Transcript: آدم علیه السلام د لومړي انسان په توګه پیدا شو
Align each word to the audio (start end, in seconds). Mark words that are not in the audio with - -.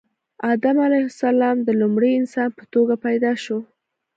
آدم 0.51 0.75
علیه 0.85 1.05
السلام 1.11 1.57
د 1.67 1.69
لومړي 1.81 2.11
انسان 2.19 2.49
په 2.57 2.63
توګه 2.73 2.93
پیدا 3.05 3.31
شو 3.43 3.59